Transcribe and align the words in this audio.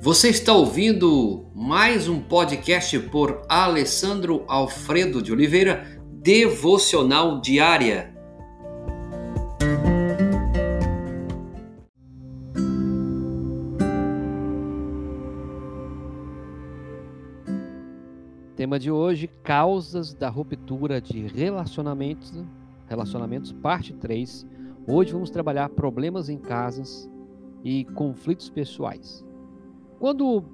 Você 0.00 0.28
está 0.28 0.52
ouvindo 0.52 1.50
mais 1.52 2.08
um 2.08 2.20
podcast 2.20 2.96
por 3.10 3.42
Alessandro 3.48 4.44
Alfredo 4.46 5.20
de 5.20 5.32
Oliveira, 5.32 6.00
Devocional 6.22 7.40
Diária. 7.40 8.14
Tema 18.54 18.78
de 18.78 18.92
hoje: 18.92 19.28
causas 19.42 20.14
da 20.14 20.28
ruptura 20.28 21.00
de 21.00 21.26
relacionamentos, 21.26 22.32
relacionamentos 22.86 23.52
parte 23.52 23.92
3. 23.94 24.46
Hoje 24.86 25.12
vamos 25.12 25.28
trabalhar 25.28 25.68
problemas 25.70 26.28
em 26.28 26.38
casas 26.38 27.10
e 27.64 27.84
conflitos 27.84 28.48
pessoais. 28.48 29.27
Quando 29.98 30.44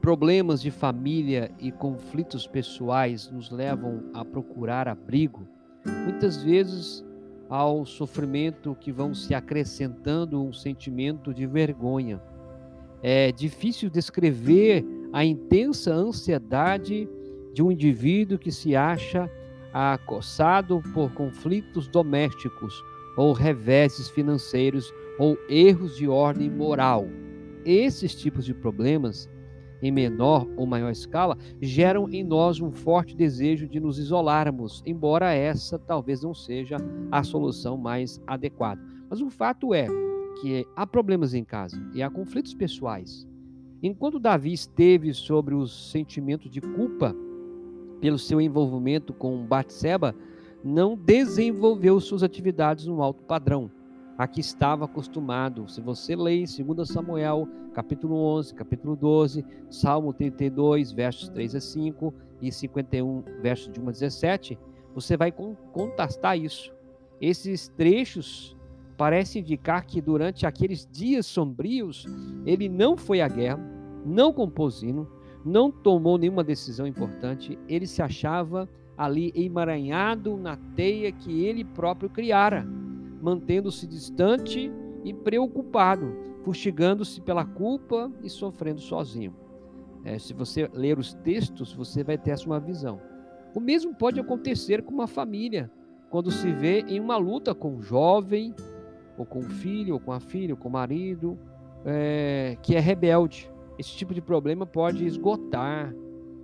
problemas 0.00 0.62
de 0.62 0.70
família 0.70 1.50
e 1.58 1.70
conflitos 1.70 2.46
pessoais 2.46 3.30
nos 3.30 3.50
levam 3.50 4.04
a 4.14 4.24
procurar 4.24 4.88
abrigo, 4.88 5.46
muitas 6.04 6.42
vezes 6.42 7.04
ao 7.50 7.84
sofrimento 7.84 8.74
que 8.80 8.90
vão 8.90 9.14
se 9.14 9.34
acrescentando 9.34 10.42
um 10.42 10.54
sentimento 10.54 11.34
de 11.34 11.46
vergonha. 11.46 12.18
É 13.02 13.30
difícil 13.30 13.90
descrever 13.90 14.82
a 15.12 15.22
intensa 15.22 15.92
ansiedade 15.92 17.06
de 17.52 17.62
um 17.62 17.70
indivíduo 17.70 18.38
que 18.38 18.50
se 18.50 18.74
acha 18.74 19.30
acossado 19.70 20.82
por 20.94 21.12
conflitos 21.12 21.88
domésticos 21.88 22.82
ou 23.18 23.34
reveses 23.34 24.08
financeiros 24.08 24.90
ou 25.18 25.36
erros 25.46 25.94
de 25.94 26.08
ordem 26.08 26.50
moral. 26.50 27.06
Esses 27.64 28.14
tipos 28.14 28.44
de 28.44 28.52
problemas, 28.52 29.28
em 29.80 29.90
menor 29.90 30.46
ou 30.56 30.66
maior 30.66 30.90
escala, 30.90 31.36
geram 31.60 32.08
em 32.10 32.22
nós 32.22 32.60
um 32.60 32.70
forte 32.70 33.16
desejo 33.16 33.66
de 33.66 33.80
nos 33.80 33.98
isolarmos, 33.98 34.82
embora 34.84 35.32
essa 35.32 35.78
talvez 35.78 36.22
não 36.22 36.34
seja 36.34 36.76
a 37.10 37.22
solução 37.22 37.76
mais 37.76 38.20
adequada. 38.26 38.82
Mas 39.08 39.20
o 39.20 39.30
fato 39.30 39.72
é 39.72 39.86
que 40.40 40.66
há 40.76 40.86
problemas 40.86 41.32
em 41.32 41.44
casa 41.44 41.80
e 41.94 42.02
há 42.02 42.10
conflitos 42.10 42.54
pessoais. 42.54 43.26
Enquanto 43.82 44.18
Davi 44.18 44.52
esteve 44.52 45.12
sobre 45.14 45.54
os 45.54 45.90
sentimentos 45.90 46.50
de 46.50 46.60
culpa 46.60 47.14
pelo 48.00 48.18
seu 48.18 48.40
envolvimento 48.40 49.12
com 49.12 49.46
Batseba, 49.46 50.14
não 50.62 50.96
desenvolveu 50.96 52.00
suas 52.00 52.22
atividades 52.22 52.86
no 52.86 53.02
alto 53.02 53.22
padrão 53.22 53.70
a 54.16 54.26
que 54.26 54.40
estava 54.40 54.84
acostumado. 54.84 55.68
Se 55.68 55.80
você 55.80 56.14
lê 56.14 56.36
em 56.36 56.44
2 56.44 56.88
Samuel, 56.88 57.48
capítulo 57.72 58.16
11, 58.16 58.54
capítulo 58.54 58.96
12, 58.96 59.44
Salmo 59.68 60.12
32, 60.12 60.92
versos 60.92 61.28
3 61.28 61.56
a 61.56 61.60
5 61.60 62.14
e 62.40 62.52
51, 62.52 63.24
versos 63.42 63.72
de 63.72 63.80
1 63.80 63.88
a 63.88 63.92
17, 63.92 64.58
você 64.94 65.16
vai 65.16 65.32
contrastar 65.32 66.38
isso. 66.38 66.72
Esses 67.20 67.68
trechos 67.68 68.56
parecem 68.96 69.42
indicar 69.42 69.84
que 69.84 70.00
durante 70.00 70.46
aqueles 70.46 70.88
dias 70.90 71.26
sombrios, 71.26 72.06
ele 72.46 72.68
não 72.68 72.96
foi 72.96 73.20
à 73.20 73.26
guerra, 73.26 73.60
não 74.06 74.32
compôs 74.32 74.82
hino, 74.82 75.10
não 75.44 75.70
tomou 75.70 76.16
nenhuma 76.16 76.44
decisão 76.44 76.86
importante, 76.86 77.58
ele 77.68 77.86
se 77.86 78.00
achava 78.00 78.68
ali 78.96 79.32
emaranhado 79.34 80.36
na 80.36 80.56
teia 80.76 81.10
que 81.10 81.44
ele 81.44 81.64
próprio 81.64 82.08
criara 82.08 82.64
mantendo-se 83.24 83.86
distante 83.86 84.70
e 85.02 85.14
preocupado, 85.14 86.14
fustigando-se 86.42 87.22
pela 87.22 87.42
culpa 87.42 88.12
e 88.22 88.28
sofrendo 88.28 88.82
sozinho. 88.82 89.34
É, 90.04 90.18
se 90.18 90.34
você 90.34 90.68
ler 90.74 90.98
os 90.98 91.14
textos, 91.14 91.72
você 91.72 92.04
vai 92.04 92.18
ter 92.18 92.32
essa 92.32 92.44
uma 92.44 92.60
visão. 92.60 93.00
O 93.54 93.60
mesmo 93.60 93.94
pode 93.94 94.20
acontecer 94.20 94.82
com 94.82 94.92
uma 94.92 95.06
família, 95.06 95.70
quando 96.10 96.30
se 96.30 96.52
vê 96.52 96.80
em 96.80 97.00
uma 97.00 97.16
luta 97.16 97.54
com 97.54 97.76
um 97.76 97.82
jovem, 97.82 98.54
ou 99.16 99.24
com 99.24 99.38
o 99.38 99.48
filho, 99.48 99.94
ou 99.94 100.00
com 100.00 100.12
a 100.12 100.20
filha, 100.20 100.52
ou 100.52 100.58
com 100.58 100.68
o 100.68 100.72
marido, 100.72 101.38
é, 101.82 102.58
que 102.60 102.76
é 102.76 102.78
rebelde. 102.78 103.50
Esse 103.78 103.96
tipo 103.96 104.12
de 104.12 104.20
problema 104.20 104.66
pode 104.66 105.06
esgotar, 105.06 105.94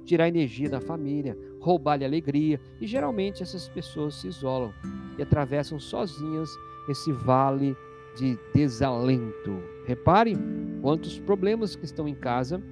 tirar 0.07 0.29
energia 0.29 0.71
da 0.71 0.81
família, 0.81 1.37
roubar-lhe 1.61 2.07
alegria, 2.07 2.59
e 2.81 2.87
geralmente 2.87 3.43
essas 3.43 3.69
pessoas 3.69 4.15
se 4.15 4.29
isolam 4.29 4.73
e 5.19 5.23
atravessam 5.23 5.79
sozinhas 5.79 6.49
esse 6.91 7.13
vale 7.13 7.77
de 8.17 8.39
desalento. 8.55 9.63
Repare 9.87 10.37
quantos 10.83 11.19
problemas 11.19 11.77
que 11.77 11.85
estão 11.85 12.09
em 12.09 12.15
casa, 12.15 12.63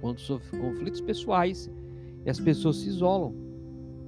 quantos 0.00 0.28
conflitos 0.50 1.00
pessoais, 1.00 1.70
e 2.24 2.30
as 2.30 2.38
pessoas 2.38 2.76
se 2.76 2.88
isolam. 2.88 3.34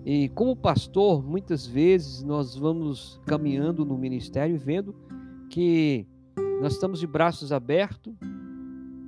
E 0.04 0.28
como 0.30 0.56
pastor, 0.56 1.22
muitas 1.22 1.66
vezes 1.66 2.22
nós 2.22 2.56
vamos 2.56 3.20
caminhando 3.26 3.84
no 3.84 3.98
ministério 3.98 4.56
vendo 4.58 4.94
que 5.50 6.06
nós 6.60 6.74
estamos 6.74 7.00
de 7.00 7.06
braços 7.06 7.52
abertos, 7.52 8.14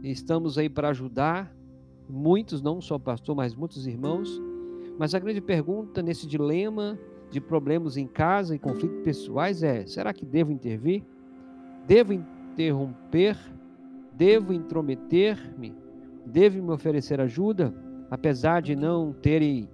estamos 0.02 0.58
aí 0.58 0.68
para 0.68 0.88
ajudar 0.88 1.54
muitos, 2.08 2.60
não 2.60 2.80
só 2.80 2.98
pastor, 2.98 3.34
mas 3.36 3.54
muitos 3.54 3.86
irmãos. 3.86 4.40
Mas 4.98 5.14
a 5.14 5.18
grande 5.18 5.40
pergunta 5.40 6.02
nesse 6.02 6.26
dilema 6.26 6.98
de 7.32 7.40
problemas 7.40 7.96
em 7.96 8.06
casa 8.06 8.54
e 8.54 8.58
conflitos 8.58 9.02
pessoais 9.02 9.62
é: 9.62 9.86
será 9.86 10.12
que 10.12 10.24
devo 10.24 10.52
intervir? 10.52 11.02
Devo 11.86 12.12
interromper? 12.12 13.36
Devo 14.12 14.52
intrometer-me? 14.52 15.74
Devo 16.26 16.62
me 16.62 16.70
oferecer 16.70 17.20
ajuda, 17.20 17.74
apesar 18.10 18.60
de 18.60 18.76
não 18.76 19.12
terem 19.14 19.68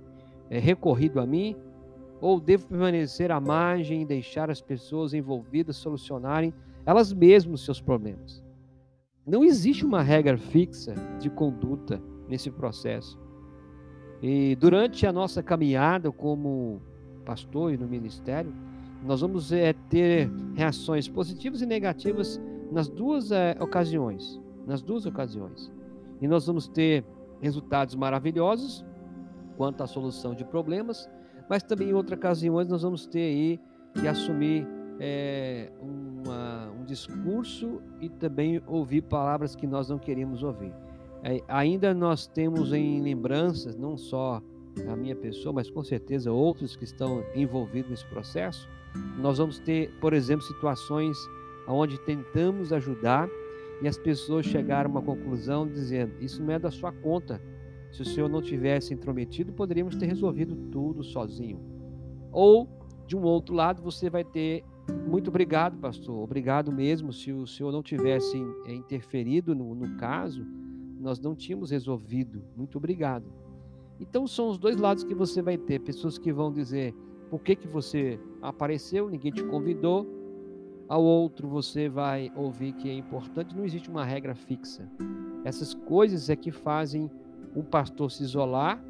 é, 0.48 0.58
recorrido 0.60 1.20
a 1.20 1.26
mim? 1.26 1.56
Ou 2.20 2.40
devo 2.40 2.66
permanecer 2.68 3.30
à 3.32 3.40
margem 3.40 4.02
e 4.02 4.06
deixar 4.06 4.50
as 4.50 4.60
pessoas 4.60 5.12
envolvidas 5.12 5.76
solucionarem 5.76 6.54
elas 6.86 7.12
mesmas 7.12 7.62
seus 7.62 7.80
problemas? 7.80 8.42
Não 9.26 9.44
existe 9.44 9.84
uma 9.84 10.00
regra 10.00 10.38
fixa 10.38 10.94
de 11.18 11.28
conduta 11.28 12.00
nesse 12.28 12.50
processo. 12.50 13.18
E 14.22 14.56
durante 14.56 15.06
a 15.06 15.12
nossa 15.12 15.42
caminhada 15.42 16.10
como 16.10 16.80
pastor 17.28 17.74
e 17.74 17.76
no 17.76 17.86
ministério, 17.86 18.50
nós 19.04 19.20
vamos 19.20 19.52
é, 19.52 19.74
ter 19.90 20.30
reações 20.54 21.06
positivas 21.06 21.60
e 21.60 21.66
negativas 21.66 22.40
nas 22.72 22.88
duas 22.88 23.30
é, 23.30 23.54
ocasiões, 23.60 24.40
nas 24.66 24.80
duas 24.80 25.04
ocasiões. 25.04 25.70
E 26.22 26.26
nós 26.26 26.46
vamos 26.46 26.66
ter 26.66 27.04
resultados 27.38 27.94
maravilhosos 27.94 28.82
quanto 29.58 29.82
à 29.82 29.86
solução 29.86 30.34
de 30.34 30.42
problemas, 30.42 31.08
mas 31.50 31.62
também 31.62 31.90
em 31.90 31.92
outras 31.92 32.18
ocasiões 32.18 32.66
nós 32.66 32.82
vamos 32.82 33.06
ter 33.06 33.20
aí 33.20 33.60
que 33.92 34.08
assumir 34.08 34.66
é, 34.98 35.70
uma, 35.80 36.70
um 36.80 36.84
discurso 36.84 37.82
e 38.00 38.08
também 38.08 38.62
ouvir 38.66 39.02
palavras 39.02 39.54
que 39.54 39.66
nós 39.66 39.90
não 39.90 39.98
queríamos 39.98 40.42
ouvir. 40.42 40.72
É, 41.22 41.42
ainda 41.46 41.92
nós 41.92 42.26
temos 42.26 42.72
em 42.72 43.02
lembranças, 43.02 43.76
não 43.76 43.98
só 43.98 44.42
a 44.86 44.96
minha 44.96 45.16
pessoa, 45.16 45.52
mas 45.52 45.70
com 45.70 45.82
certeza 45.82 46.30
outros 46.30 46.76
que 46.76 46.84
estão 46.84 47.24
envolvidos 47.34 47.90
nesse 47.90 48.06
processo, 48.06 48.68
nós 49.18 49.38
vamos 49.38 49.58
ter, 49.58 49.90
por 50.00 50.12
exemplo, 50.12 50.44
situações 50.44 51.16
onde 51.66 51.98
tentamos 52.00 52.72
ajudar 52.72 53.28
e 53.80 53.86
as 53.86 53.96
pessoas 53.96 54.46
chegaram 54.46 54.90
a 54.90 54.92
uma 54.92 55.02
conclusão 55.02 55.66
dizendo: 55.66 56.12
Isso 56.20 56.42
não 56.42 56.52
é 56.52 56.58
da 56.58 56.70
sua 56.70 56.92
conta. 56.92 57.40
Se 57.92 58.02
o 58.02 58.04
senhor 58.04 58.28
não 58.28 58.42
tivesse 58.42 58.92
intrometido, 58.92 59.52
poderíamos 59.52 59.96
ter 59.96 60.06
resolvido 60.06 60.54
tudo 60.70 61.02
sozinho. 61.02 61.60
Ou, 62.32 62.68
de 63.06 63.16
um 63.16 63.22
outro 63.22 63.54
lado, 63.54 63.82
você 63.82 64.10
vai 64.10 64.24
ter: 64.24 64.64
Muito 65.06 65.28
obrigado, 65.28 65.78
pastor, 65.78 66.16
obrigado 66.18 66.72
mesmo. 66.72 67.12
Se 67.12 67.32
o 67.32 67.46
senhor 67.46 67.70
não 67.70 67.82
tivesse 67.82 68.36
eh, 68.66 68.74
interferido 68.74 69.54
no, 69.54 69.74
no 69.74 69.96
caso, 69.96 70.44
nós 70.98 71.20
não 71.20 71.34
tínhamos 71.34 71.70
resolvido. 71.70 72.42
Muito 72.56 72.78
obrigado. 72.78 73.24
Então 74.00 74.26
são 74.26 74.48
os 74.48 74.58
dois 74.58 74.76
lados 74.76 75.04
que 75.04 75.14
você 75.14 75.42
vai 75.42 75.58
ter, 75.58 75.80
pessoas 75.80 76.18
que 76.18 76.32
vão 76.32 76.52
dizer 76.52 76.94
por 77.30 77.40
que, 77.40 77.56
que 77.56 77.68
você 77.68 78.18
apareceu, 78.40 79.08
ninguém 79.08 79.32
te 79.32 79.44
convidou. 79.44 80.06
Ao 80.88 81.02
outro 81.02 81.46
você 81.48 81.88
vai 81.88 82.32
ouvir 82.34 82.72
que 82.72 82.88
é 82.88 82.94
importante, 82.94 83.54
não 83.54 83.64
existe 83.64 83.90
uma 83.90 84.04
regra 84.04 84.34
fixa. 84.34 84.88
Essas 85.44 85.74
coisas 85.74 86.30
é 86.30 86.36
que 86.36 86.50
fazem 86.50 87.10
um 87.54 87.62
pastor 87.62 88.10
se 88.10 88.22
isolar. 88.22 88.82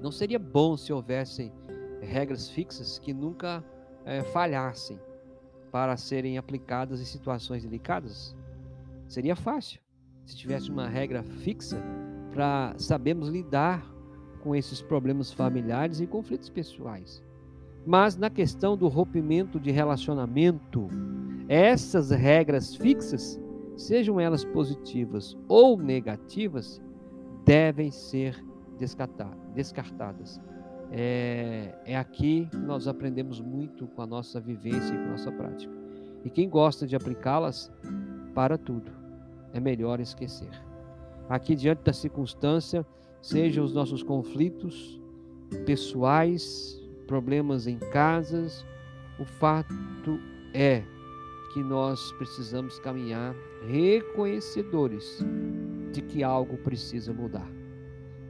Não 0.00 0.10
seria 0.10 0.38
bom 0.38 0.76
se 0.76 0.92
houvessem 0.92 1.52
regras 2.00 2.48
fixas 2.48 2.98
que 2.98 3.12
nunca 3.12 3.62
é, 4.06 4.22
falhassem 4.22 4.98
para 5.70 5.96
serem 5.96 6.38
aplicadas 6.38 7.00
em 7.00 7.04
situações 7.04 7.62
delicadas? 7.62 8.34
Seria 9.06 9.36
fácil 9.36 9.80
se 10.24 10.36
tivesse 10.36 10.70
uma 10.70 10.88
regra 10.88 11.22
fixa 11.22 11.82
para 12.32 12.74
sabermos 12.78 13.28
lidar 13.28 13.84
com 14.42 14.54
esses 14.54 14.82
problemas 14.82 15.32
familiares 15.32 16.00
e 16.00 16.06
conflitos 16.06 16.48
pessoais. 16.48 17.22
Mas 17.86 18.16
na 18.16 18.28
questão 18.28 18.76
do 18.76 18.88
rompimento 18.88 19.58
de 19.58 19.70
relacionamento, 19.70 20.88
essas 21.48 22.10
regras 22.10 22.74
fixas 22.74 23.40
sejam 23.76 24.20
elas 24.20 24.44
positivas 24.44 25.36
ou 25.48 25.76
negativas, 25.76 26.80
devem 27.44 27.90
ser 27.90 28.44
descartadas. 29.54 30.40
É, 30.92 31.74
é 31.84 31.96
aqui 31.96 32.48
que 32.50 32.56
nós 32.56 32.86
aprendemos 32.86 33.40
muito 33.40 33.86
com 33.86 34.02
a 34.02 34.06
nossa 34.06 34.40
vivência 34.40 34.92
e 34.92 34.98
com 34.98 35.04
a 35.04 35.10
nossa 35.12 35.32
prática. 35.32 35.72
E 36.24 36.30
quem 36.30 36.48
gosta 36.48 36.86
de 36.86 36.94
aplicá-las, 36.94 37.72
para 38.34 38.58
tudo, 38.58 38.92
é 39.52 39.60
melhor 39.60 40.00
esquecer. 40.00 40.50
Aqui, 41.28 41.54
diante 41.54 41.82
da 41.84 41.92
circunstância, 41.92 42.84
sejam 43.20 43.64
os 43.64 43.72
nossos 43.72 44.02
conflitos 44.02 45.00
pessoais, 45.66 46.80
problemas 47.06 47.66
em 47.66 47.78
casas, 47.78 48.64
o 49.18 49.24
fato 49.24 50.18
é 50.54 50.82
que 51.52 51.62
nós 51.62 52.12
precisamos 52.12 52.78
caminhar 52.78 53.34
reconhecedores 53.66 55.18
de 55.92 56.00
que 56.00 56.22
algo 56.22 56.56
precisa 56.58 57.12
mudar 57.12 57.50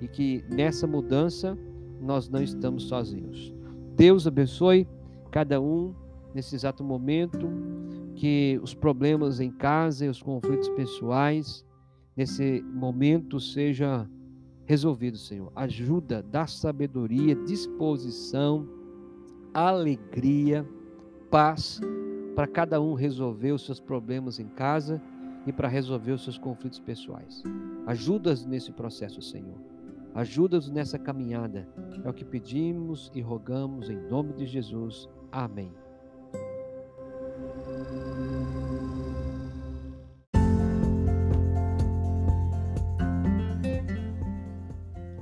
e 0.01 0.09
que 0.09 0.43
nessa 0.49 0.87
mudança 0.87 1.57
nós 2.01 2.29
não 2.29 2.43
estamos 2.43 2.85
sozinhos. 2.85 3.55
Deus 3.95 4.27
abençoe 4.27 4.89
cada 5.31 5.61
um 5.61 5.95
nesse 6.35 6.55
exato 6.55 6.83
momento, 6.83 7.49
que 8.15 8.59
os 8.63 8.75
problemas 8.75 9.41
em 9.41 9.51
casa 9.51 10.07
e 10.07 10.09
os 10.09 10.23
conflitos 10.23 10.69
pessoais 10.71 11.65
nesse 12.17 12.63
momento 12.73 13.39
seja 13.39 14.09
resolvidos, 14.71 15.27
Senhor. 15.27 15.51
Ajuda, 15.57 16.23
dá 16.23 16.47
sabedoria, 16.47 17.35
disposição, 17.35 18.69
alegria, 19.53 20.65
paz 21.29 21.81
para 22.37 22.47
cada 22.47 22.81
um 22.81 22.95
resolver 22.95 23.51
os 23.51 23.67
seus 23.67 23.81
problemas 23.81 24.39
em 24.39 24.47
casa 24.47 25.03
e 25.45 25.53
para 25.53 25.67
resolver 25.67 26.13
os 26.13 26.23
seus 26.23 26.39
conflitos 26.39 26.79
pessoais. 26.79 27.43
Ajuda-os 27.85 28.47
nesse 28.47 28.71
processo, 28.71 29.21
Senhor. 29.21 29.59
Ajuda-nos 30.15 30.71
nessa 30.71 31.01
caminhada. 31.01 31.69
É 32.05 32.09
o 32.09 32.15
que 32.15 32.25
pedimos 32.25 33.11
e 33.13 33.21
rogamos 33.21 33.91
em 33.91 33.99
nome 34.09 34.35
de 34.35 34.47
Jesus. 34.47 35.09
Amém. 35.33 35.73